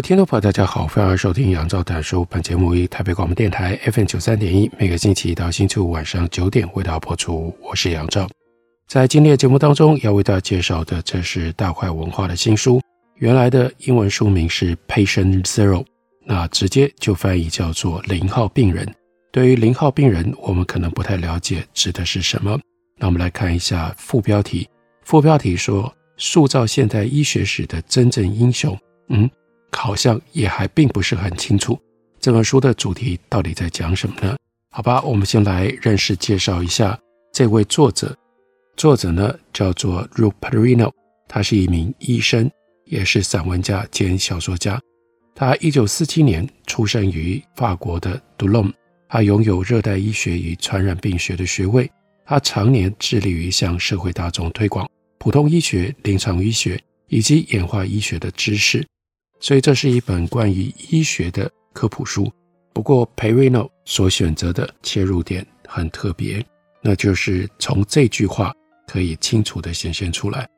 [0.00, 2.24] 位听众朋友，大家好，欢迎收听杨照谈书。
[2.30, 7.54] 本节目于台北广播电台 FM 九三点一，每个星期一到星期五晚上九点为大家播出。
[7.60, 8.26] 我是杨照，
[8.88, 12.80] 在今天的节目当中要为大家介绍的，这是大块文化的新书。
[13.16, 15.82] 原来的英文书名是《Patient Zero》，
[16.24, 18.90] 那直接就翻译叫做“零号病人”。
[19.30, 22.58] 对于零号病人，我们可能不太了解指的是什么。
[22.96, 24.66] 那我们来看一下副标题。
[25.04, 28.74] 副标题说：“塑造现代医学史的真正英雄。”
[29.12, 29.28] 嗯。
[29.72, 31.78] 好像也还并不是很清楚
[32.20, 34.36] 这本书的主题到底在讲什么呢？
[34.70, 36.98] 好吧，我们先来认识介绍一下
[37.32, 38.16] 这位作者。
[38.76, 40.92] 作者呢叫做 Ruperino，
[41.26, 42.50] 他是一名医生，
[42.84, 44.80] 也是散文家兼小说家。
[45.34, 48.72] 他一九四七年出生于法国的 Dulon，，
[49.08, 51.90] 他拥有热带医学与传染病学的学位。
[52.26, 58.86] 他常年致力于向社会大众推广普通医学、临床医学以及演化医学的知识。
[59.40, 62.30] 所以这是一本关于医学的科普书。
[62.72, 66.44] 不过，Perino 所选择的切入点很特别，
[66.82, 68.54] 那就是从这句话
[68.86, 70.48] 可以清楚地显现出来：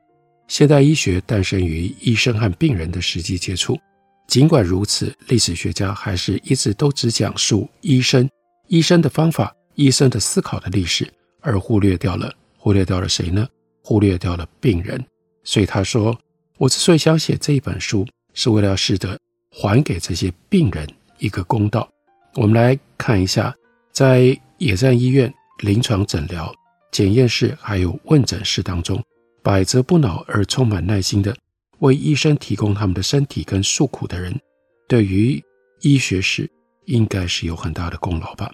[0.47, 3.79] 现代医学诞生于医生和病人的实际接触。
[4.27, 8.29] 尽管如此，历史学家还是一直都只讲述医生、
[8.67, 13.47] 医生的方法、医生的思考的历史，而忽略掉了忽略掉了谁呢？
[13.81, 15.03] 忽略掉了病人。
[15.43, 16.17] 所以他说
[16.57, 19.17] ：“我之所以想写这一本书。”是为了要试着
[19.51, 20.87] 还给这些病人
[21.19, 21.87] 一个公道。
[22.35, 23.55] 我们来看一下，
[23.91, 26.53] 在野战医院、临床诊疗、
[26.91, 29.01] 检验室还有问诊室当中，
[29.41, 31.35] 百折不挠而充满耐心的
[31.79, 34.39] 为医生提供他们的身体跟诉苦的人，
[34.87, 35.41] 对于
[35.81, 36.49] 医学史
[36.85, 38.51] 应该是有很大的功劳吧。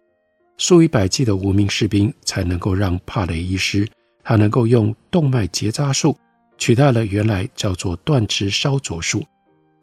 [0.57, 3.87] 数以百计的无名士兵才能够让帕雷医师
[4.23, 6.17] 他能够用动脉结扎术
[6.57, 9.23] 取代了原来叫做断肢烧灼术。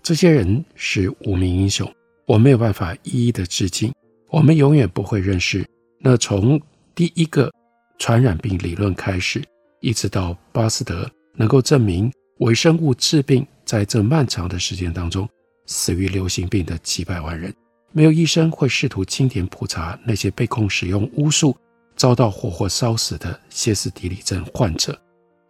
[0.07, 1.93] 这些人是无名英雄，
[2.27, 3.93] 我没有办法一一的致敬。
[4.31, 5.67] 我们永远不会认识
[5.99, 6.61] 那从
[6.95, 7.51] 第一个
[7.99, 9.43] 传染病理论开始，
[9.81, 12.09] 一直到巴斯德能够证明
[12.39, 15.29] 微生物致病，在这漫长的时间当中，
[15.67, 17.53] 死于流行病的几百万人。
[17.91, 21.57] 没有医生会试图清点普查那些被控使用巫术，
[21.97, 24.97] 遭到活活烧死的歇斯底里症患者。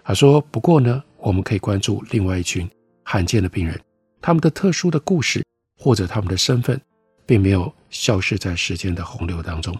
[0.03, 2.67] 他说：“不过呢，我们可以关注另外一群
[3.03, 3.79] 罕见的病人。”
[4.21, 5.45] 他们的特殊的故事
[5.79, 6.81] 或者他们的身份，
[7.25, 9.77] 并没有消失在时间的洪流当中。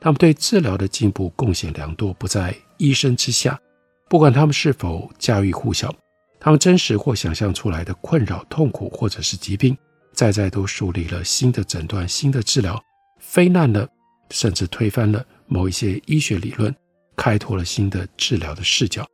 [0.00, 3.60] 他们对治疗的进步贡献良多，不在医生之下。
[4.08, 5.94] 不管他们是否家喻户晓，
[6.40, 9.76] 他们真实或想象出来的困扰、痛苦或者是疾病，
[10.12, 12.82] 再再都树立了新的诊断、新的治疗，
[13.18, 13.86] 非难了
[14.30, 16.74] 甚至推翻了某一些医学理论，
[17.14, 19.06] 开拓了新的治疗的视角，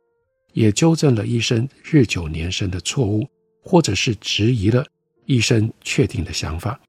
[0.53, 3.27] 也纠正了医生日久年深的错误。
[3.67, 4.85] 或者是质疑了
[5.25, 6.79] 医生确定的想法。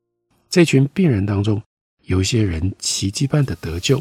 [0.48, 1.60] 这群病人当中，
[2.04, 4.00] 有一些人奇迹般的得救，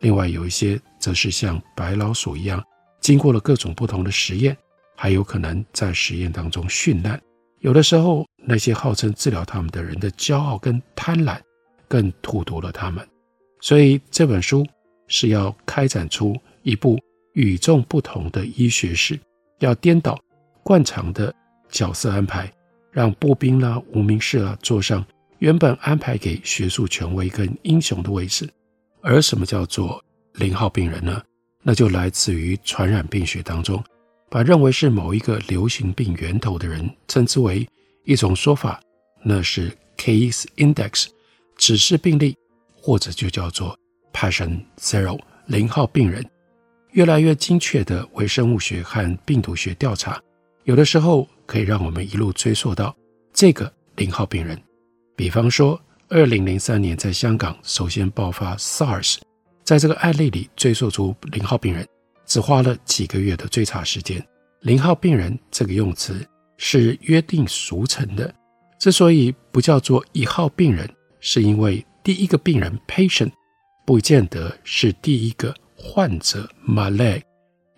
[0.00, 2.64] 另外有一些则是像白老鼠一样，
[2.98, 4.56] 经过了各种不同的实验，
[4.96, 7.20] 还有可能在实验当中殉难。
[7.60, 11.38] 有的时候，那些号称治疗他们的人的骄傲跟贪婪，
[11.86, 13.06] 更荼毒了他们。
[13.60, 14.66] 所以这本书
[15.08, 16.98] 是要开展出一部
[17.34, 19.20] 与众不同的医学史，
[19.60, 20.18] 要颠倒
[20.62, 21.34] 惯常的。
[21.74, 22.48] 角色安排，
[22.92, 25.04] 让步兵啦、无名氏啦坐上
[25.40, 28.48] 原本安排给学术权威跟英雄的位置。
[29.02, 30.02] 而什么叫做
[30.34, 31.20] 零号病人呢？
[31.64, 33.82] 那就来自于传染病学当中，
[34.30, 37.68] 把认为是某一个流行病源头的人称之为
[38.04, 38.80] 一种说法，
[39.24, 41.08] 那是 case index，
[41.56, 42.36] 指示病例，
[42.80, 43.76] 或者就叫做
[44.12, 46.24] patient zero，零号病人。
[46.92, 50.22] 越来越精确的微生物学和病毒学调查，
[50.62, 51.28] 有的时候。
[51.46, 52.94] 可以让我们一路追溯到
[53.32, 54.60] 这个零号病人。
[55.16, 59.18] 比方说，二零零三年在香港首先爆发 SARS，
[59.62, 61.86] 在这个案例里追溯出零号病人，
[62.26, 64.24] 只花了几个月的追查时间。
[64.60, 66.26] 零号病人这个用词
[66.56, 68.34] 是约定俗成的，
[68.78, 70.88] 之所以不叫做一号病人，
[71.20, 73.30] 是因为第一个病人 patient
[73.86, 77.22] 不见得是第一个患者 malade。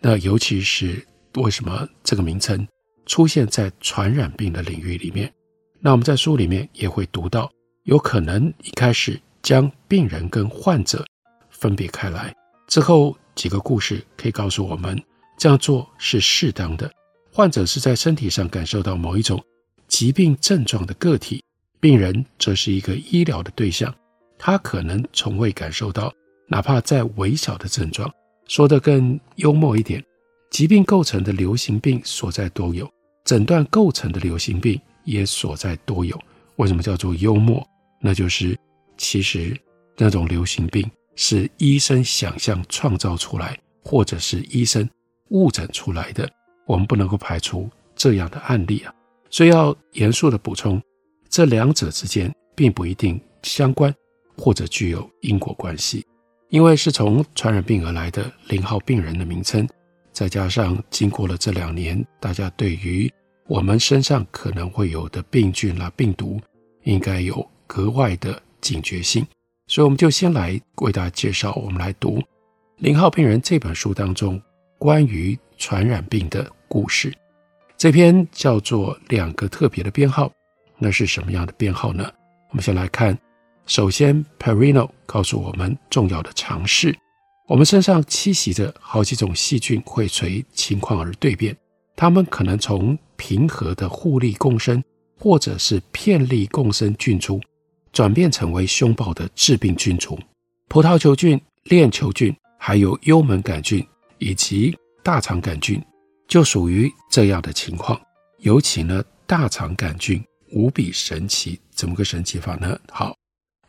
[0.00, 1.04] 那尤其是
[1.34, 2.66] 为什么这个名称？
[3.06, 5.32] 出现在传染病的领域里面。
[5.80, 7.50] 那我们在书里面也会读到，
[7.84, 11.04] 有可能一开始将病人跟患者
[11.48, 12.34] 分别开来，
[12.66, 15.00] 之后几个故事可以告诉我们，
[15.38, 16.90] 这样做是适当的。
[17.32, 19.42] 患者是在身体上感受到某一种
[19.86, 21.44] 疾病症状的个体，
[21.78, 23.94] 病人则是一个医疗的对象，
[24.38, 26.12] 他可能从未感受到，
[26.48, 28.10] 哪怕再微小的症状。
[28.48, 30.02] 说得更幽默一点，
[30.50, 32.88] 疾病构成的流行病所在多有，
[33.26, 34.80] 诊断构成的流行病。
[35.06, 36.20] 也所在多有。
[36.56, 37.64] 为什么叫做幽默？
[38.00, 38.58] 那就是
[38.98, 39.56] 其实
[39.96, 40.84] 那种流行病
[41.14, 44.90] 是医生想象创造出来，或者是医生
[45.28, 46.28] 误诊出来的。
[46.66, 48.92] 我们不能够排除这样的案例啊。
[49.30, 50.82] 所以要严肃的补充，
[51.28, 53.94] 这两者之间并不一定相关，
[54.36, 56.04] 或者具有因果关系。
[56.48, 59.64] 因为是从传染病而来的零号病人的名称，
[60.16, 63.12] 再加上经过了这两年，大家对于
[63.46, 66.40] 我们身上可能会有的病菌啦、病毒，
[66.84, 69.26] 应该有格外的警觉性，
[69.66, 71.52] 所以我们就先来为大家介绍。
[71.56, 72.18] 我们来读
[72.78, 74.40] 《零号病人》这本书当中
[74.78, 77.12] 关于传染病的故事。
[77.76, 80.28] 这篇叫做《两个特别的编号》，
[80.78, 82.10] 那是什么样的编号呢？
[82.48, 83.14] 我们先来看。
[83.66, 86.96] 首先，Perino 告诉我们重要的常识：
[87.46, 91.56] 我们身上栖息着好几种细菌，会随情况而蜕变。
[91.94, 94.82] 它们可能从平和的互利共生，
[95.16, 97.40] 或者是遍利共生菌株，
[97.92, 100.18] 转变成为凶暴的致病菌株。
[100.68, 103.86] 葡萄球菌、链球菌，还有幽门杆菌
[104.18, 105.80] 以及大肠杆菌，
[106.26, 107.98] 就属于这样的情况。
[108.40, 112.76] 尤其呢，大肠杆菌无比神奇，怎么个神奇法呢？
[112.90, 113.14] 好，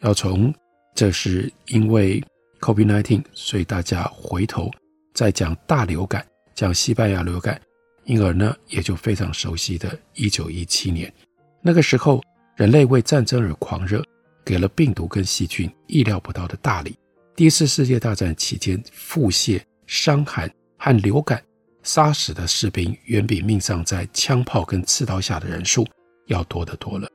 [0.02, 0.52] 要从
[0.96, 2.22] 这是因为
[2.60, 4.72] COVID-19，所以大家回头
[5.14, 6.26] 再讲大流感，
[6.56, 7.60] 讲西班牙流感。
[8.06, 11.14] 因而呢，也就非常熟悉的1917年，
[11.62, 12.24] 那个时候，
[12.56, 14.02] 人类为战争而狂热，
[14.46, 16.96] 给了病毒跟细菌意料不到的大礼。
[17.36, 21.44] 第一次世界大战期间，腹泻、伤寒和流感
[21.84, 25.86] 杀死的士兵，远比命丧在枪炮跟刺刀下的人数
[26.28, 27.10] 要多得多了。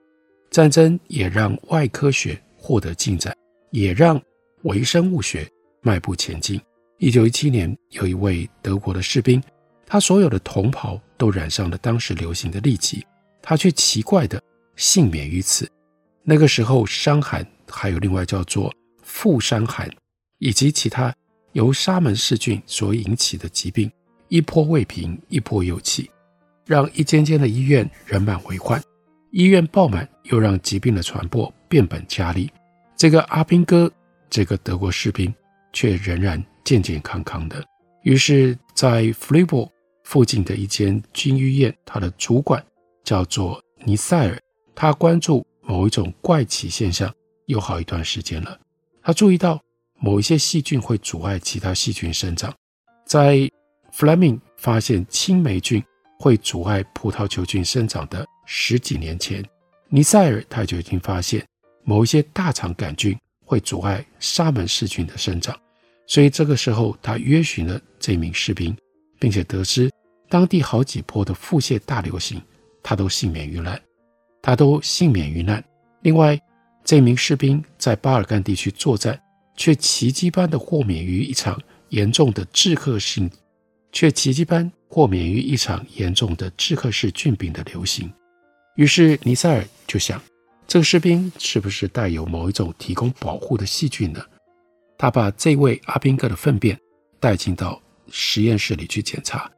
[0.50, 3.35] 战争也让外科学获得进展，
[3.71, 4.21] 也让
[4.64, 5.49] 微生物学
[5.82, 6.61] 迈步前进。
[6.99, 9.43] 1917年，有一位德国的士兵。
[9.85, 13.05] 他所有的同袍都染上了当时流行的痢疾，
[13.43, 14.43] 他却奇怪的
[14.75, 15.70] 幸免于此。
[16.23, 18.73] 那个时候，伤寒还有另外叫做
[19.03, 19.91] 副伤寒，
[20.38, 21.15] 以及其他
[21.53, 23.91] 由沙门氏菌所引起的疾病，
[24.29, 26.08] 一波未平，一波又起，
[26.65, 28.82] 让一间间的医院人满为患。
[29.31, 32.50] 医院爆满，又让疾病的传播变本加厉。
[32.97, 33.93] 这个阿兵哥，
[34.32, 35.32] 这个德国士兵，
[35.73, 37.62] 却仍然健健康康的。
[38.02, 39.70] 于是，在弗利堡。
[40.05, 42.62] 附近的一间军医院，他的主管
[43.05, 44.37] 叫做尼塞尔，
[44.75, 47.11] 他关注某一种怪奇现象
[47.46, 48.58] 有好一段时间了。
[49.00, 49.62] 他注意到
[50.00, 52.52] 某一些细菌会阻碍其他细菌生长。
[53.06, 53.49] 在
[53.93, 55.82] 弗莱明发现青霉菌
[56.19, 59.43] 会阻碍葡萄球菌生长的十几年前，
[59.88, 61.46] 尼塞尔他就已经发现
[61.84, 63.17] 某一些大肠杆菌
[63.53, 65.55] 会阻碍沙门氏菌的生长。
[66.06, 68.75] 所以这个时候，他约寻了这名士兵。
[69.23, 69.89] 并且得知
[70.29, 72.43] 当地好几波的腹泻大流行，
[72.82, 73.81] 他都幸免于难，
[74.43, 75.63] 他都幸免于难。
[76.01, 76.37] 另外，
[76.82, 79.17] 这名士兵在巴尔干地区作战，
[79.56, 81.56] 却奇迹般的豁免于一场
[81.91, 83.31] 严重的致客性，
[83.93, 88.13] 却奇迹般豁免于一场严重的致客氏菌病的流行。
[88.75, 90.21] 于是尼塞尔就想，
[90.72, 94.24] 这个士兵是不是带有某一种提供保护的细菌呢？
[94.96, 96.81] 他把这位阿兵哥的粪便
[97.20, 97.79] 带进到。
[98.10, 99.50] 实验室里去检查，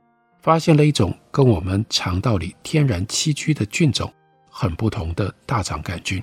[0.42, 4.12] 发现了一种跟我们肠道里天然栖居的菌种
[4.50, 6.20] 很不同的大肠杆菌。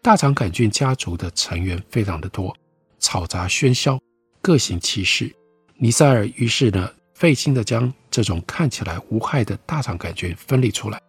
[0.00, 2.56] 大肠杆菌家族的成员非常的多，
[3.00, 3.98] 嘈杂喧嚣，
[4.40, 5.34] 各行其事。
[5.76, 11.00] 尼塞尔于是呢，费心的将这种看起来无害的大肠杆菌分离出来。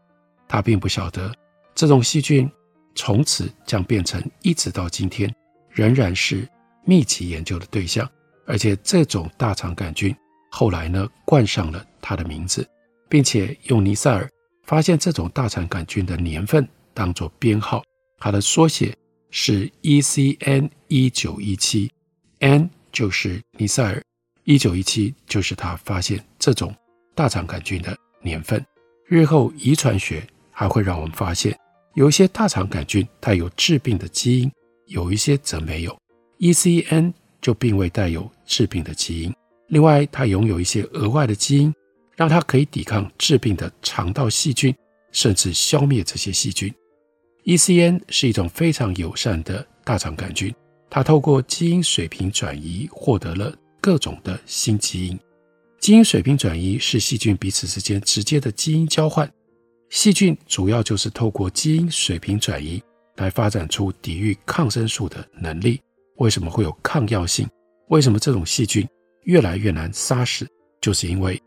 [0.47, 1.31] 他并不晓得，
[1.75, 2.49] 这种细菌
[2.95, 5.33] 从此将变成一直到今天
[5.69, 6.47] 仍然是
[6.85, 8.09] 密集研究的对象，
[8.45, 10.15] 而且这种大肠杆菌。
[10.49, 12.67] 后来呢，冠上了它的名字，
[13.09, 14.29] 并且用尼塞尔
[14.63, 17.83] 发现这种大肠杆菌的年份当做编号，
[18.19, 18.95] 它的缩写
[19.31, 21.91] 是 ECN 一九一七
[22.39, 23.99] ，N 就是尼塞尔，
[24.43, 26.71] 一九一七就是他发现这种
[27.15, 28.63] 大肠杆菌的年份。
[29.07, 31.57] 日后遗传学还会让我们发现，
[31.95, 34.51] 有一些大肠杆菌带有致病的基因，
[34.87, 35.95] 有一些则没有
[36.39, 39.31] ，ECN 就并未带有致病的基因。
[39.67, 41.73] 另外，它拥有一些额外的基因，
[42.15, 44.75] 让它可以抵抗致病的肠道细菌，
[45.11, 46.73] 甚至消灭这些细菌。
[47.45, 50.53] ECN 是一种非常友善的大肠杆菌，
[50.89, 55.19] 它透过基因水平转移获得了各种的新基因。
[55.79, 59.31] 基因水平转移是细菌彼此之间直接的基因交换。
[59.93, 62.81] 细菌主要就是透过基因水平转移
[63.17, 65.79] 来发展出抵御抗生素的能力。
[66.15, 67.47] 为什么会有抗药性？
[67.89, 68.89] 为什么这种细菌
[69.25, 70.47] 越来越难杀死？
[70.81, 71.39] 就是因为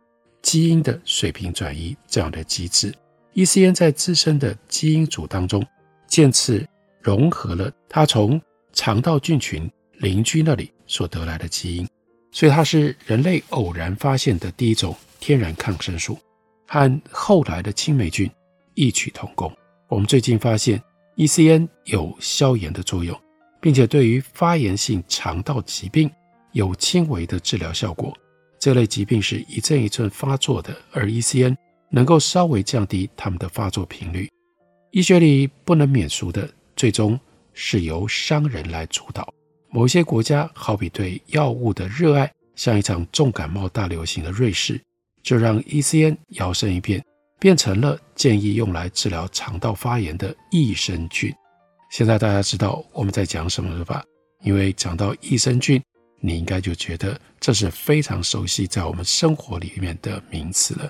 [0.42, 2.94] 基因的水平转移这样的机制。
[3.34, 5.66] ECN 在自身的基因组当中
[6.06, 6.64] 渐次
[7.02, 8.40] 融合了它从
[8.72, 11.88] 肠道菌群邻居那里所得来的基因，
[12.30, 16.16] 所以它是人类偶然发现的第一种天然抗生素。
[16.66, 18.30] 和后来的青霉菌
[18.74, 19.52] 异曲同工。
[19.88, 20.82] 我们最近发现
[21.16, 23.18] ，ECN 有消炎的作用，
[23.60, 26.10] 并且对于发炎性肠道疾病
[26.52, 28.16] 有轻微的治疗效果。
[28.58, 31.56] 这类疾病是一阵一阵发作的，而 ECN
[31.90, 34.28] 能够稍微降低它们的发作频率。
[34.90, 37.18] 医学里不能免俗的，最终
[37.52, 39.32] 是由商人来主导。
[39.68, 44.80] 某些国家，好比对药物的热爱，像一场重感冒大流行的瑞士。
[45.26, 47.04] 就让 ECN 摇身一变，
[47.40, 51.34] 变成了建议用来治疗肠道发炎的益生菌。
[51.90, 54.04] 现在大家知道我们在讲什么了吧？
[54.44, 55.82] 因为讲到益生菌，
[56.20, 60.88] 你应该就觉得这是非常熟悉在我们生活里面的名词了。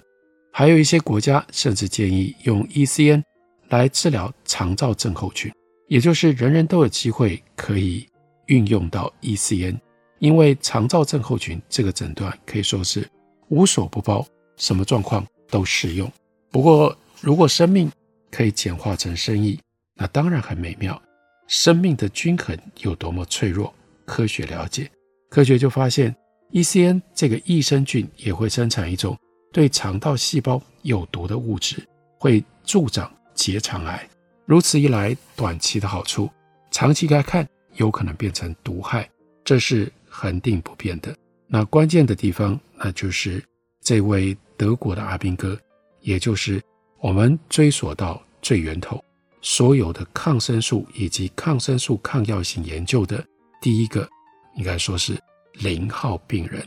[0.53, 3.23] 还有一些国家甚至建议用 ECN
[3.71, 5.51] 来治疗肠躁症候群，
[5.89, 8.07] 也就是人人都有机会可以
[8.49, 9.79] 运用到 ECN，
[10.19, 13.09] 因为肠躁症候群这个诊断可以说是。
[13.49, 14.27] 无所不包，
[14.57, 16.11] 什么状况都适用。
[16.51, 17.91] 不过，如果生命
[18.31, 19.59] 可以简化成生意，
[19.95, 21.01] 那当然很美妙。
[21.47, 23.73] 生命的均衡有多么脆弱，
[24.05, 24.91] 科学了解。
[25.31, 26.15] 科学就发现
[26.53, 29.17] ，ECN 这个益生菌也会生产一种
[29.53, 31.87] 对肠道细胞有毒的物质，
[32.19, 34.09] 会助长结肠癌。
[34.45, 36.29] 如此一来，短期的好处，
[36.71, 39.09] 长期来看有可能变成毒害，
[39.45, 41.15] 这是恒定不变的。
[41.49, 43.43] 那关键的地方，那就是
[43.81, 45.57] 这位德国的阿兵哥，
[46.01, 46.61] 也就是
[47.01, 49.03] 我们追索到最源头，
[49.43, 53.25] 所有的抗生素以及抗生素抗药性研究的
[53.63, 54.09] 第一个，
[54.57, 55.17] 应该说是
[55.53, 56.61] 零号病人。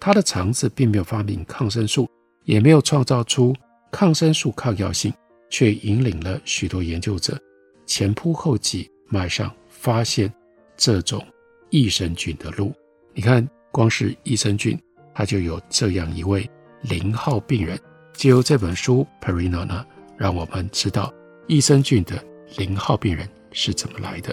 [0.00, 2.08] 他的肠子并没有发明抗生素，
[2.44, 3.54] 也没有创造出
[3.92, 5.12] 抗生素抗药性，
[5.50, 7.38] 却引领了许多研究者
[7.84, 10.32] 前仆后继迈上发现
[10.78, 11.22] 这种
[11.68, 12.72] 益生菌的路。
[13.12, 13.46] 你看。
[13.74, 14.80] 光是益生菌，
[15.12, 16.48] 它就有这样一位
[16.82, 17.76] 零号病人。
[18.12, 19.84] 借由这本书，Perino 呢，
[20.16, 21.12] 让我们知道
[21.48, 22.24] 益生菌的
[22.56, 24.32] 零号病人是怎么来的。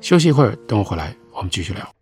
[0.00, 2.01] 休息一会儿，等我回来，我们继续聊。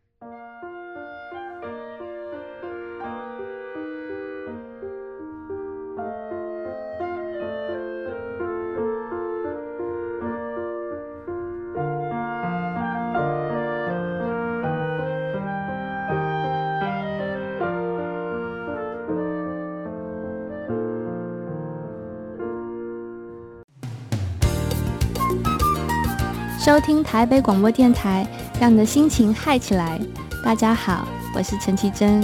[26.60, 28.26] 收听台北广播电台，
[28.60, 29.98] 让你的心情嗨起来。
[30.44, 32.20] 大家好，我是陈绮贞。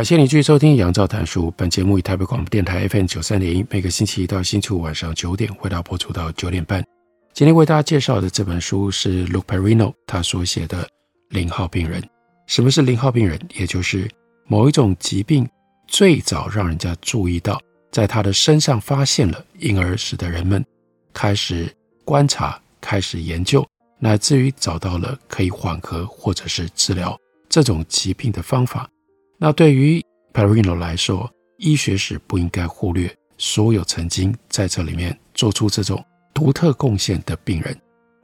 [0.00, 1.48] 感谢你继续收听《杨照谈书》。
[1.58, 6.82] 本节目以台北广播电台 FM 九三点一，每个星期一到星期五晚上九点，为大家播出到九点半。
[7.34, 10.84] 今天为大家介绍的这本书是 Luke Perino 他所写的
[11.28, 12.00] 《零号病人》。
[12.46, 13.38] 什么是零号病人？
[13.54, 14.10] 也就是
[14.46, 15.46] 某一种疾病
[15.86, 17.60] 最早让人家注意到，
[17.92, 20.64] 在他的身上发现了，因而使得人们
[21.12, 21.70] 开始
[22.06, 23.62] 观察、开始研究，
[23.98, 27.14] 乃至于找到了可以缓和或者是治疗
[27.50, 28.88] 这种疾病的方法。
[29.42, 30.04] 那对于
[30.34, 36.04] Perino 来说，医学史不应该忽略所有曾经在这里面做出这种
[36.34, 37.74] 独特贡献的病人。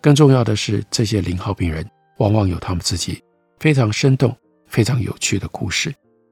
[0.02, 3.22] 更重要的是，这些零号病人往往有他们自己
[3.58, 5.90] 非常生动、非常有趣的故事。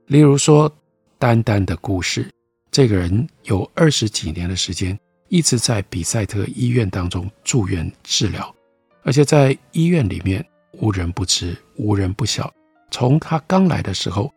[0.09, 0.71] 例如说，
[1.19, 2.31] 丹丹的故事，
[2.71, 4.99] 这个人有二十几年的时间
[5.29, 8.55] 一直在比赛特医院当中住院治疗，
[9.03, 12.53] 而且在医院里面无人不知、无人不晓。
[12.91, 14.31] 从他刚来的时候，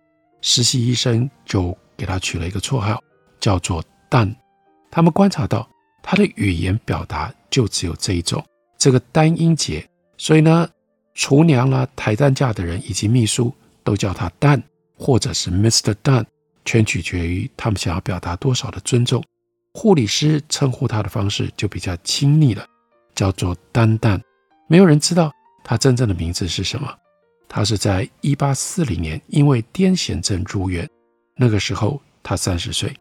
[0.50, 3.04] 实习医生就给他取了一个绰号，
[3.38, 4.34] 叫做“蛋”。
[4.90, 5.70] 他们观察到
[6.02, 8.42] 他的语言表达就只有这一种，
[8.78, 9.86] 这个单音节，
[10.18, 10.66] 所以呢，
[11.14, 14.64] 厨娘啦、抬担架的人以及秘书都叫他“蛋”
[14.98, 15.94] 或者是 Mr.
[16.02, 16.24] Dan，
[16.64, 19.22] 全取决于他们想要表达多少的尊重。
[19.74, 22.66] 护理师称呼他的方式就比较亲昵了，
[23.14, 24.20] 叫做“丹丹”。
[24.70, 25.30] 没有人知道
[25.62, 26.90] 他真正的名字是什么。
[27.50, 30.88] 他是在一八四零年因为癫痫症入院，
[31.36, 32.94] 那个时候他三十岁。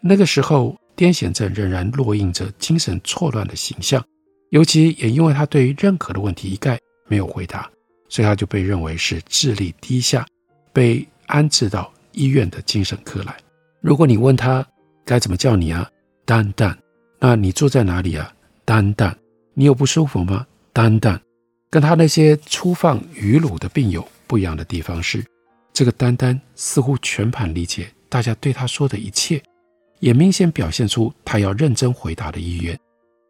[0.00, 4.02] 那个时候癫痫症仍然烙印着精神错乱的形象，
[4.50, 7.70] 尤其也因为他对于任何的问题一概没有回答，
[8.08, 10.26] 所以他就被认为是智力低下，
[10.72, 13.36] 被安置到医院的精神科来。
[13.80, 14.66] 如果你问他
[15.04, 15.88] 该怎么叫你啊，
[16.24, 16.76] 丹丹，
[17.18, 18.32] 那你住在哪里啊，
[18.64, 19.14] 丹丹，
[19.54, 21.20] 你有不舒服吗，丹丹。
[21.70, 25.24] 跟他那些粗放鱼鲁的病友不一样的地方是，
[25.72, 29.40] 这个丹丹似乎全盘理解大家对他说的一切，
[30.00, 32.76] 也明显表现出他要认真回答的意愿。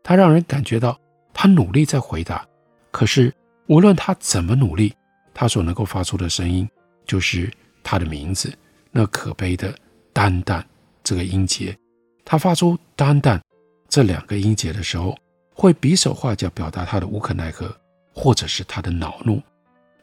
[0.02, 0.99] 他让人感觉到
[1.35, 2.47] 他努力在回答，
[2.90, 3.32] 可是
[3.66, 4.94] 无论他怎么努力，
[5.35, 6.66] 他所能够发出的声音
[7.04, 8.50] 就是他的名字，
[8.90, 9.75] 那可悲的
[10.14, 10.66] 丹丹
[11.04, 11.76] 这个音节。
[12.25, 13.38] 他发出丹丹
[13.88, 15.14] 这两个音节的时候，
[15.52, 17.76] 会比手画脚表达他的无可奈何。
[18.12, 19.43] 或者是他的恼怒，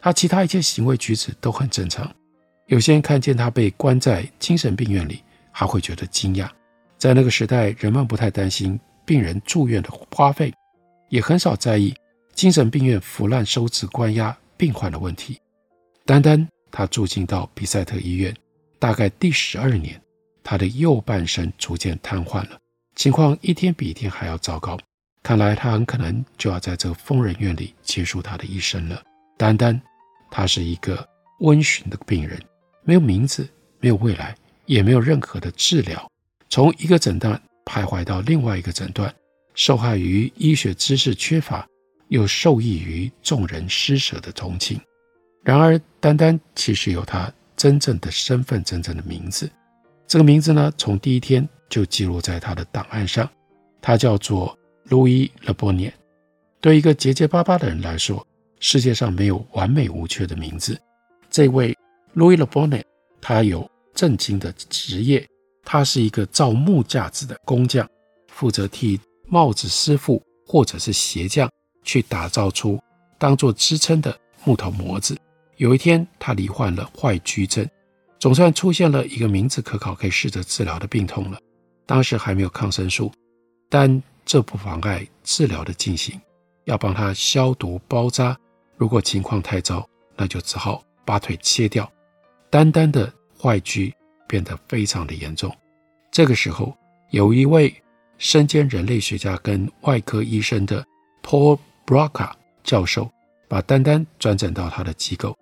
[0.00, 2.10] 他其他一切行为举止都很正常。
[2.66, 6.48] 有些人看见他被关在精神病院里，还会觉得惊讶。
[6.98, 10.52] 在那个时代，人们不太担心病人住院的花费，
[11.08, 11.94] 也很少在意
[12.34, 15.40] 精神病院腐烂收治、关押病患的问题。
[16.04, 18.34] 单单他住进到比赛特医院，
[18.78, 20.00] 大概第十二年，
[20.42, 22.58] 他的右半身逐渐瘫痪了，
[22.96, 24.78] 情况一天比一天还要糟糕。
[25.28, 29.02] 看来他很可能就要在这疯人院里结束他的一生了。
[29.36, 29.78] 单单，
[30.30, 31.06] 他是一个
[31.40, 32.40] 温驯的病人，
[32.82, 33.46] 没有名字，
[33.78, 36.10] 没有未来，也没有任何的治疗。
[36.48, 39.14] 从一个诊断徘徊到另外一个诊断，
[39.52, 41.68] 受害于医学知识缺乏，
[42.08, 44.80] 又受益于众人施舍的同情。
[45.44, 49.46] 然而，丹丹其实有他真正的身份，真正的名字。
[50.06, 53.28] 这个名字呢，从第一天就记录在他的档案上，
[53.82, 54.57] 他叫做。
[54.88, 55.92] 路易·勒波涅，
[56.60, 58.26] 对一个结结巴巴的人来说，
[58.58, 60.78] 世界上没有完美无缺的名字。
[61.30, 61.76] 这位
[62.14, 62.84] 路易·勒波涅，
[63.20, 65.26] 他有正经的职业，
[65.62, 67.86] 他是一个造木架子的工匠，
[68.28, 71.50] 负责替帽子师傅或者是鞋匠
[71.84, 72.80] 去打造出
[73.18, 75.16] 当做支撑的木头模子。
[75.58, 77.68] 有一天，他罹患了坏疽症，
[78.18, 81.38] 总算出现了一个名字可考、可以试着治疗的病痛了。
[81.84, 83.12] 当时还没有抗生素，
[83.68, 86.20] 但这不妨碍治疗的进行，
[86.64, 88.38] 要帮他消毒包扎。
[88.76, 91.90] 如果情况太糟，那就只好把腿切掉。
[92.50, 93.10] 单单的
[93.40, 93.90] 坏疽
[94.26, 95.50] 变得非常的严重。
[96.12, 96.76] 这个时候，
[97.08, 97.74] 有一位
[98.18, 100.86] 身兼人类学家跟外科医生的
[101.22, 102.30] Paul Broca
[102.62, 103.10] 教授，
[103.48, 105.34] 把丹丹转诊到他的机构。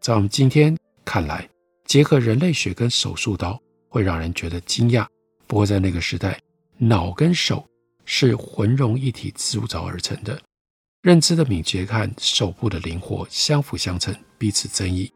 [0.00, 1.48] 在我们今天看来，
[1.84, 3.56] 结合人类学跟手术刀
[3.88, 5.06] 会让人觉得惊讶。
[5.46, 6.40] 不过在那个时代，
[6.76, 7.64] 脑跟手。
[8.04, 10.40] 是浑融一体铸造而成的，
[11.02, 15.10] 认知的敏捷和手部的灵活相辅相成，彼此增益。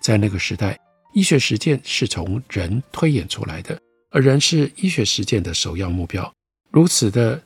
[0.00, 0.78] 在那个时代，
[1.12, 3.78] 医学实践是从人推演出来的，
[4.10, 6.32] 而人是医学实践的首要目标。
[6.70, 7.42] 如此的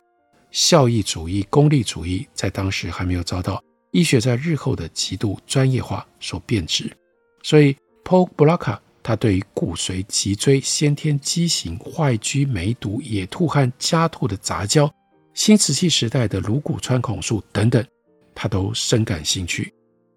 [0.51, 6.91] 效益主义、功利主义，在当时还没有遭到医学在日后的极度专业化所变质。
[7.43, 14.91] 所以，Paul Broca 他对于骨髓、脊椎、先天畸形、坏疽、梅毒、野兔和家兔的杂交、
[15.35, 17.85] 新石器时代的颅骨穿孔术等等，
[18.35, 19.71] 他都深感兴趣。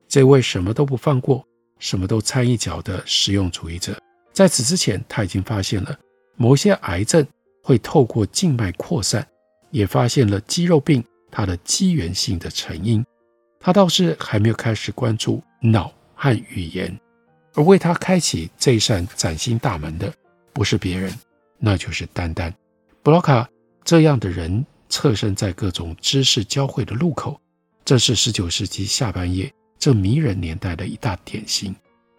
[0.07, 1.45] 这位什么都不放过、
[1.79, 5.93] 什么都掺一脚的实用主义者，在此之前他已经发现了
[6.37, 7.27] 某些癌症
[7.61, 9.27] 会透过静脉扩散，
[9.69, 13.05] 也发现了肌肉病它的机缘性的成因。
[13.59, 16.97] 他倒是还没有开始关注脑和语言。
[17.57, 20.13] 而为他开启这扇崭新大门的，
[20.53, 21.11] 不是别人，
[21.57, 22.53] 那就是丹丹。
[23.01, 23.49] 布洛卡
[23.83, 27.41] 这样的人，侧身在各种知识交汇的路口，
[27.83, 31.75] 这是十九世纪下半叶这迷人年代的一大典型。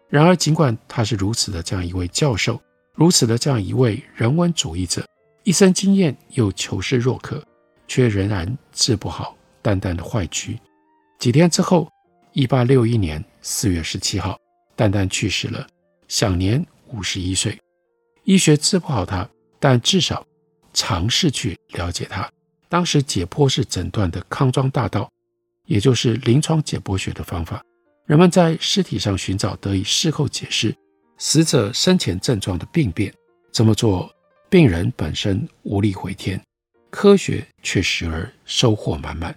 [0.08, 2.60] 然而，尽管他是如此的这样一位教授，
[2.92, 5.06] 如此的这样一位人文主义者，
[5.44, 7.40] 一生经验又求知若渴，
[7.86, 10.58] 却仍然治不好丹丹的坏疽。
[11.20, 11.88] 几天之后，
[12.32, 14.36] 一八六一年四月十七号。
[14.78, 15.66] 丹丹去世了，
[16.06, 17.58] 享年五十一岁。
[18.22, 20.24] 医学治不好他，但至少
[20.72, 22.30] 尝试去了解他。
[22.68, 25.10] 当时解剖是诊断的康庄大道，
[25.64, 27.60] 也就是临床解剖学的方法，
[28.06, 30.72] 人们在尸体上寻找得以事后解释
[31.16, 33.12] 死者生前症状的病变。
[33.50, 34.08] 这么做，
[34.48, 36.40] 病人本身无力回天，
[36.88, 39.34] 科学却时而收获满满。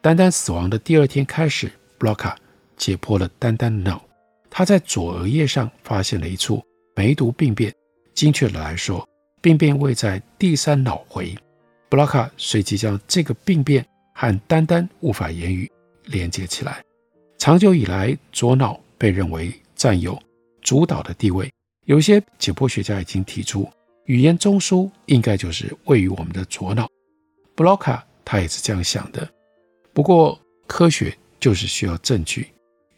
[0.00, 2.38] 丹丹死亡的第二天开始，布洛卡
[2.76, 4.05] 解剖了丹丹的脑，
[4.50, 6.62] 他在左额叶上发现了一处
[6.94, 7.74] 梅毒病变，
[8.14, 9.06] 精确的来说，
[9.40, 11.34] 病变位在第三脑回。
[11.88, 15.70] 布洛卡随即将这个病变和丹丹无法言语
[16.04, 16.82] 连接起来。
[17.38, 20.18] 长久以来，左脑被认为占有
[20.62, 21.52] 主导的地位。
[21.84, 23.70] 有些解剖学家已经提出，
[24.06, 26.88] 语言中枢应该就是位于我们的左脑。
[27.54, 29.28] 布洛卡他也是这样想的。
[29.92, 32.48] 不过，科学就是需要证据，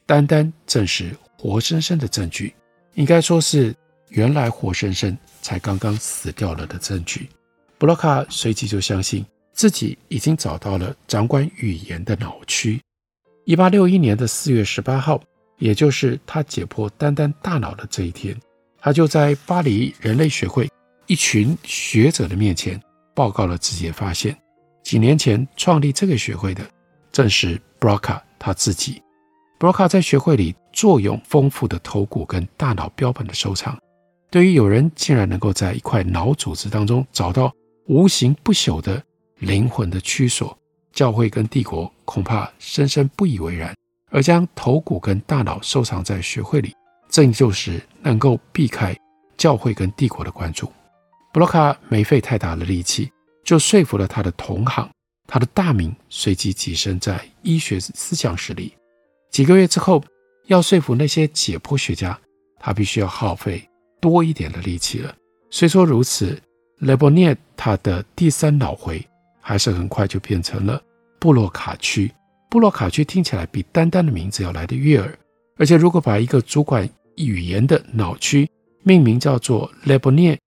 [0.07, 2.53] 丹丹证实活生生的证据，
[2.95, 3.75] 应该说是
[4.09, 7.29] 原来活生生才刚刚死掉了的证据。
[7.79, 12.81] 布洛卡随即就相信自己已经找到了掌管语言的脑区。
[13.45, 15.23] 一八六一年的四月十八号，
[15.59, 18.37] 也就是他解剖丹丹大脑的这一天，
[18.81, 20.69] 他就在巴黎人类学会
[21.07, 22.81] 一群学者的面前
[23.15, 24.37] 报告了自己的发现。
[24.83, 26.69] 几年前创立这个学会的
[27.13, 29.01] 正是布洛卡他自己。
[29.59, 33.77] 布洛卡在学会里坐拥丰富的头骨跟大脑标本的收藏。
[34.31, 37.53] 对于有人竟然能够在一块脑组织当中找到
[37.87, 39.03] 无形不朽的
[39.39, 40.57] 灵魂的居所。
[40.93, 43.75] 教会跟帝国恐怕深深不以为然，
[44.11, 46.75] 而将头骨跟大脑收藏在学会里，
[47.09, 48.97] 正就是能够避开
[49.37, 50.71] 教会跟帝国的关注。
[51.33, 53.11] 布洛卡没费太大的力气，
[53.45, 54.89] 就说服了他的同行，
[55.27, 58.73] 他的大名随即跻身在医学思想史里。
[59.31, 60.03] 几个月之后，
[60.47, 62.19] 要说服那些解剖学家，
[62.59, 63.63] 他必须要耗费
[64.01, 65.15] 多一点的力气了。
[65.51, 66.39] 虽说如此，
[66.79, 69.05] 雷博涅他的第三脑回
[69.41, 70.81] 还是很快就变成了。
[71.19, 72.11] 布洛卡区，
[72.49, 75.19] 布洛卡区听起来比丹丹的名字要来得悦耳，
[75.57, 78.49] 而且如果把一个主管语言的脑区
[78.83, 80.39] 命名叫做雷博涅，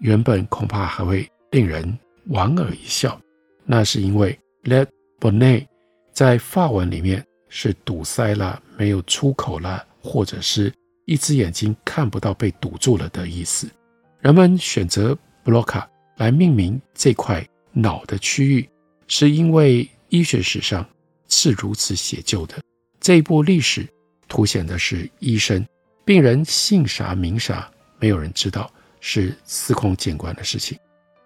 [0.00, 3.20] 原本恐怕还会令人莞尔一笑。
[3.64, 4.86] 那是因为雷
[5.20, 5.66] 博涅
[6.12, 10.72] 在法文里面是堵塞了、没有出口了，或者是
[11.04, 13.70] 一只眼睛看不到被堵住了的意思。
[14.18, 18.68] 人们选择布洛卡来命名这块脑的区域，
[19.06, 19.88] 是因为。
[20.10, 20.86] 医学史上
[21.28, 22.62] 是如此写就的，
[23.00, 23.84] 这一部历史
[24.28, 25.66] 凸显的是医生、
[26.04, 30.78] 病人姓啥名啥，没有人知道，是司空见惯的事情。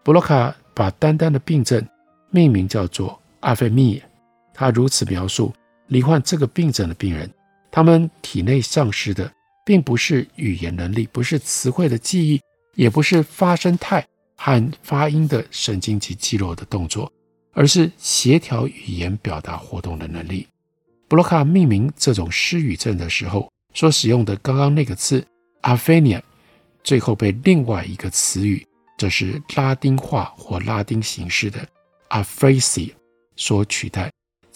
[0.02, 1.86] 布洛卡把丹丹的病症
[2.30, 4.02] 命名叫做阿菲米，
[4.54, 5.52] 他如此描述
[5.88, 7.30] 罹患这个病症的病人，
[7.70, 9.30] 他们体内丧失的
[9.66, 12.40] 并不是语言能力，不是词汇的记忆，
[12.76, 17.12] 也不是发声态和发音的神经及肌肉的动作。
[17.54, 20.46] 而是协调语言表达活动的能力。
[21.08, 25.26] 布洛卡命名这种失语症的时候所使用的刚刚那个字
[25.62, 26.22] “aphenia”，
[26.84, 28.64] 最后被另外一个词语，
[28.96, 31.66] 这是拉丁化或拉丁形式的
[32.10, 32.92] “aphasia”
[33.34, 34.08] 所取代。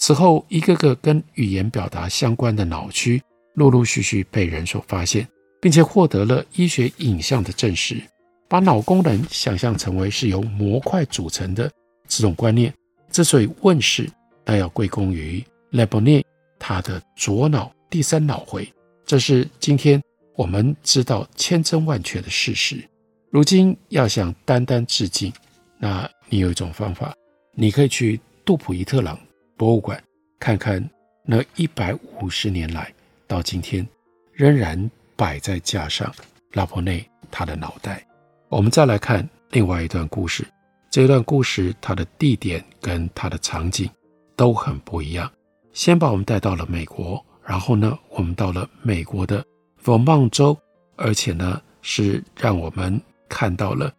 [0.05, 5.25] 此后，一个个跟语言表达相关的脑区陆陆续续被人所发现，
[5.61, 8.01] 并且获得了医学影像的证实，
[8.49, 11.71] 把脑功能想象成为是由模块组成的
[12.05, 12.73] 这种观念。
[13.11, 14.11] 之所以问世，
[14.43, 16.21] 那要归功于雷博涅
[16.59, 18.69] 他的左脑第三脑回，
[19.05, 20.03] 这是今天
[20.35, 22.83] 我们知道千真万确的事实。
[23.29, 25.31] 如今要向丹丹致敬，
[25.79, 27.15] 那你有一种方法，
[27.55, 29.17] 你可以去杜普伊特朗
[29.55, 30.01] 博物馆
[30.39, 30.83] 看看
[31.25, 32.93] 那一百五十年来
[33.27, 33.87] 到今天
[34.31, 36.13] 仍然摆在架上
[36.53, 38.05] 拉波内他的脑袋。
[38.49, 40.45] 我们再来看另外一段故事。
[40.89, 43.89] 这一段故事，它的地点跟它的场景
[44.35, 45.31] 都很不一样。
[45.71, 49.43] 先把我们带到了美国，然后呢，我们到了美国的
[49.77, 50.57] 佛蒙特州，
[50.95, 53.91] 而且呢，是让我们看到了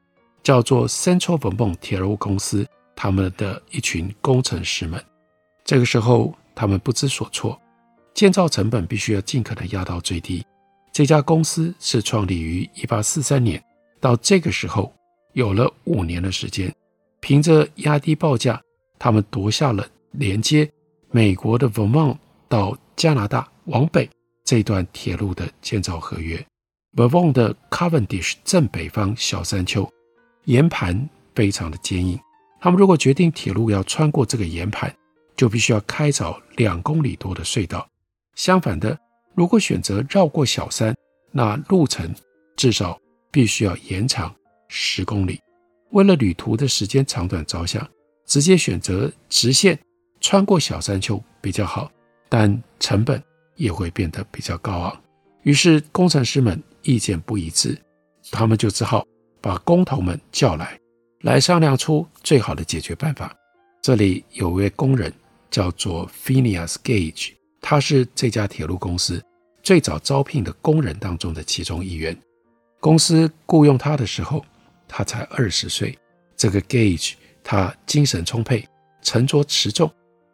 [0.45, 2.65] 叫做 Central Vermont 铁路公司
[2.95, 5.05] 他们的一群工程师们。
[5.65, 7.59] 这个时候，他们不知所措，
[8.13, 10.45] 建造成本必须要尽可能压到最低。
[10.93, 13.65] 这家公司是创立于1843年，
[13.99, 14.93] 到这个时候
[15.33, 16.73] 有了五年的时间。
[17.21, 18.61] 凭着压低报价，
[18.99, 20.71] 他们夺下了连接
[21.11, 24.09] 美国的 Vermont 到加拿大往北
[24.45, 26.45] 这段铁路的建造合约。
[26.95, 29.91] Vermont 的 Cavendish 正北方小山丘
[30.45, 32.21] 岩盘非常的坚硬，
[32.61, 34.95] 他们如果决定铁路要穿过这个岩盘，
[35.37, 37.89] 就必须要开凿两公里多的隧道。
[38.35, 38.99] 相反的，
[39.35, 40.95] 如果选择绕过小山，
[41.31, 42.15] 那路程
[42.57, 42.99] 至少
[43.31, 44.35] 必须要延长
[44.69, 45.41] 十公里。
[45.91, 47.89] 为了旅途的时间长短着想，
[48.27, 49.79] 直接选择直线
[50.21, 51.91] 穿过小山丘比较好，
[52.29, 53.23] 但成本
[53.55, 55.03] 也会变得比较高昂。
[55.43, 57.79] 于是工程师们意见不一致，
[58.33, 59.07] 他们就只好
[59.41, 60.79] 把工头们叫来，
[61.21, 63.33] 来商量出最好的解决办法。
[63.83, 65.13] 这里有位工人
[65.55, 69.25] 叫做 Phineas Gage，他是这家铁路公司
[69.63, 72.21] 最早招聘的工人当中的其中一员。
[72.81, 74.45] 公司雇佣他的时候，
[74.89, 75.97] 他才二十岁。
[76.37, 77.13] 这个 Gage
[77.45, 78.69] 他精神充沛，
[79.01, 79.89] 沉着持重，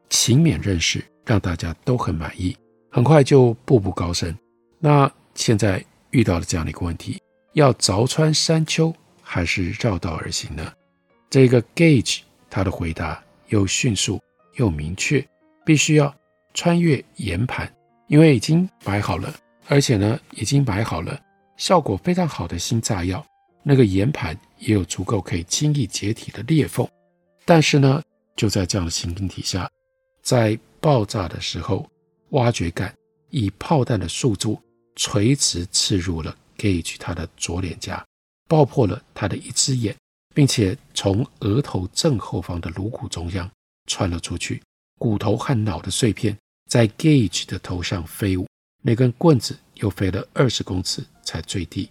[0.09, 2.57] 勤勉任事，让大家都很满意。
[2.91, 4.35] 很快就步步高升。
[4.79, 7.21] 那现在遇到了这样的一个问题：
[7.53, 10.73] 要凿穿山丘，还是绕道而行呢？
[11.29, 14.19] 这个 Gage 他的回答又迅速
[14.55, 15.27] 又明确，
[15.65, 16.15] 必须要
[16.55, 17.73] 穿越岩盘，
[18.09, 19.35] 因为已经摆好了，
[19.69, 21.21] 而且呢已经摆好了
[21.57, 23.25] 效果非常好的新炸药。
[23.63, 26.89] 那个岩盘也有足够可以轻易解体的裂缝。
[27.45, 28.03] 但是呢，
[28.35, 29.71] 就在这样的情形底下，
[30.23, 31.87] 在爆炸的时候，
[32.31, 32.95] 挖掘杆
[33.29, 34.59] 以炮弹的速度
[34.97, 38.03] 垂直刺入了 Gage 他的左脸颊，
[38.49, 39.95] 爆破了他的一只眼，
[40.35, 43.51] 并且从额头正后方的颅骨中央
[43.91, 44.63] 穿了出去，
[45.01, 46.37] 骨头和脑的碎片
[46.69, 48.47] 在 Gage 的头上飞舞，
[48.85, 51.91] 那根棍子又飞了二十公尺才坠地，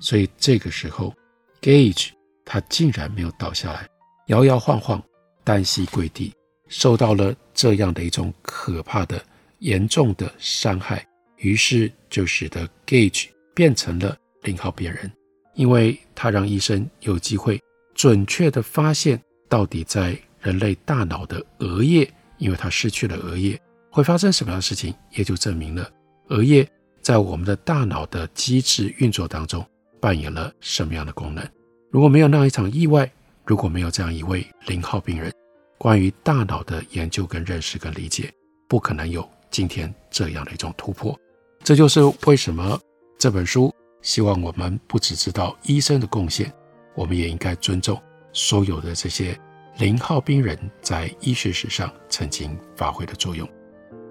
[0.00, 1.14] 所以这个时候
[1.62, 2.08] Gage
[2.44, 3.88] 他竟然没有倒下来，
[4.26, 5.00] 摇摇晃晃，
[5.44, 6.34] 单膝跪地，
[6.66, 9.24] 受到了这样的一种可怕的、
[9.60, 15.08] 严重的伤害，于是就使得 Gage 变成了零号病人，
[15.54, 17.62] 因为他让医生有机会
[17.94, 25.90] 准确地发现到底在人类大脑的额叶，因为他失去了额叶，会发生什么样的事情，也就证明了
[26.28, 26.68] 额叶
[27.00, 29.64] 在我们的大脑的机制运作当中
[30.00, 31.46] 扮演了什么样的功能。
[31.90, 33.10] 如果没有那一场意外，
[33.44, 35.32] 如果没有这样一位零号病人，
[35.78, 38.32] 关于大脑的研究跟认识跟理解，
[38.68, 39.28] 不可能有。
[39.50, 41.18] 今天这样的一种突破，
[41.64, 42.78] 这就是为什么
[43.18, 46.52] 这本书希望我们不只知道医生的贡献，
[46.94, 47.98] 我们也应该尊重
[48.34, 49.34] 所有的这些
[49.78, 53.48] 零号病人在医学史上曾经发挥的作用。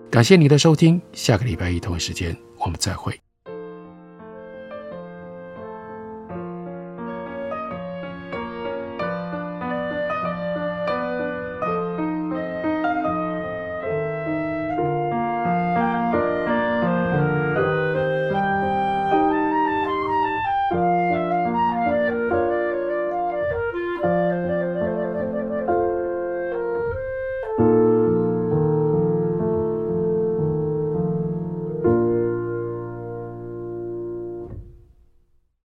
[0.09, 3.19] 感谢你的收听，下个礼拜一同一时间我们再会。